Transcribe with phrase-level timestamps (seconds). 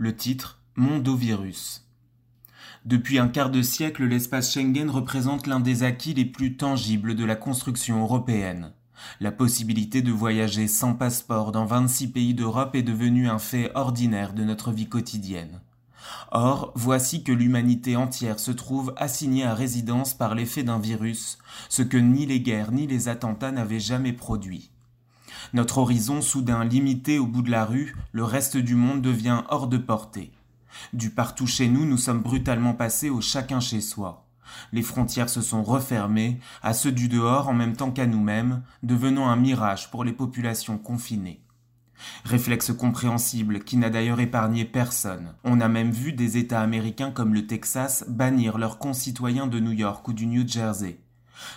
[0.00, 1.84] le titre Mondovirus.
[2.84, 7.24] Depuis un quart de siècle, l'espace Schengen représente l'un des acquis les plus tangibles de
[7.24, 8.70] la construction européenne.
[9.18, 14.34] La possibilité de voyager sans passeport dans 26 pays d'Europe est devenue un fait ordinaire
[14.34, 15.60] de notre vie quotidienne.
[16.30, 21.82] Or, voici que l'humanité entière se trouve assignée à résidence par l'effet d'un virus, ce
[21.82, 24.70] que ni les guerres ni les attentats n'avaient jamais produit.
[25.54, 29.66] Notre horizon soudain limité au bout de la rue, le reste du monde devient hors
[29.66, 30.32] de portée.
[30.92, 34.26] Du partout chez nous, nous sommes brutalement passés au chacun chez soi.
[34.72, 39.28] Les frontières se sont refermées, à ceux du dehors en même temps qu'à nous-mêmes, devenant
[39.28, 41.42] un mirage pour les populations confinées.
[42.24, 45.34] Réflexe compréhensible qui n'a d'ailleurs épargné personne.
[45.44, 49.72] On a même vu des États américains comme le Texas bannir leurs concitoyens de New
[49.72, 51.00] York ou du New Jersey.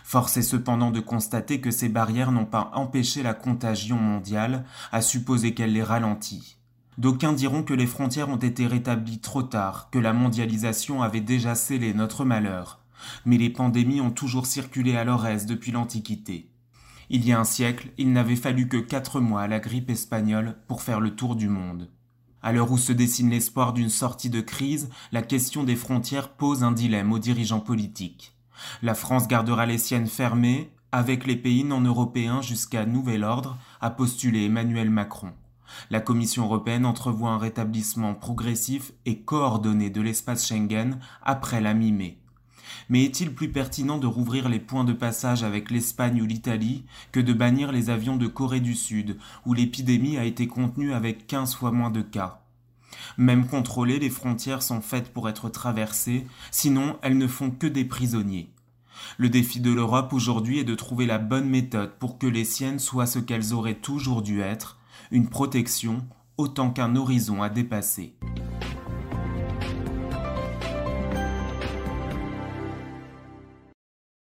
[0.03, 5.01] Force est cependant de constater que ces barrières n'ont pas empêché la contagion mondiale, à
[5.01, 6.57] supposer qu'elle les ralentit.
[6.97, 11.55] D'aucuns diront que les frontières ont été rétablies trop tard, que la mondialisation avait déjà
[11.55, 12.79] scellé notre malheur.
[13.25, 16.51] Mais les pandémies ont toujours circulé à leur aise depuis l'Antiquité.
[17.09, 20.55] Il y a un siècle, il n'avait fallu que quatre mois à la grippe espagnole
[20.67, 21.89] pour faire le tour du monde.
[22.43, 26.63] À l'heure où se dessine l'espoir d'une sortie de crise, la question des frontières pose
[26.63, 28.35] un dilemme aux dirigeants politiques.
[28.81, 33.89] La France gardera les siennes fermées, avec les pays non européens jusqu'à nouvel ordre, a
[33.89, 35.31] postulé Emmanuel Macron.
[35.89, 42.17] La Commission européenne entrevoit un rétablissement progressif et coordonné de l'espace Schengen après la mi-mai.
[42.89, 47.19] Mais est-il plus pertinent de rouvrir les points de passage avec l'Espagne ou l'Italie que
[47.19, 51.55] de bannir les avions de Corée du Sud, où l'épidémie a été contenue avec 15
[51.55, 52.40] fois moins de cas?
[53.17, 57.85] Même contrôlées, les frontières sont faites pour être traversées, sinon elles ne font que des
[57.85, 58.51] prisonniers.
[59.17, 62.79] Le défi de l'Europe aujourd'hui est de trouver la bonne méthode pour que les siennes
[62.79, 64.79] soient ce qu'elles auraient toujours dû être,
[65.11, 66.05] une protection
[66.37, 68.15] autant qu'un horizon à dépasser.